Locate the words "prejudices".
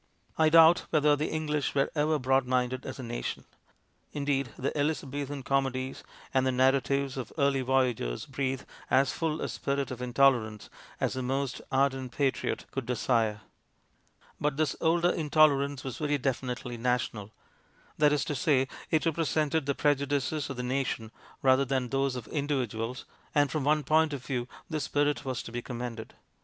19.75-20.49